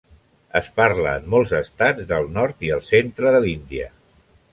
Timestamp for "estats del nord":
1.59-2.65